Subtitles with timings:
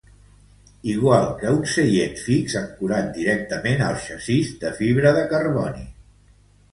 [0.91, 5.85] Igual que un seient fix ancorat directament al xassís de fibra de carboni.